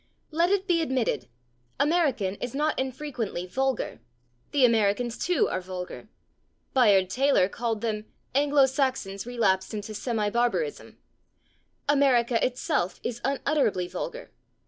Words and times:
Let 0.31 0.49
it 0.49 0.65
be 0.65 0.81
admitted: 0.81 1.27
American 1.79 2.33
is 2.37 2.55
not 2.55 2.79
infrequently 2.79 3.45
vulgar; 3.45 3.99
the 4.51 4.65
Americans, 4.65 5.15
too, 5.15 5.47
are 5.47 5.61
vulgar 5.61 6.07
(Bayard 6.73 7.07
Taylor 7.07 7.47
called 7.47 7.81
them 7.81 8.05
"Anglo 8.33 8.65
Saxons 8.65 9.27
relapsed 9.27 9.75
into 9.75 9.93
semi 9.93 10.31
barbarism"); 10.31 10.97
America 11.87 12.43
itself 12.43 12.99
is 13.03 13.21
unutterably 13.23 13.87
vulgar. 13.87 14.31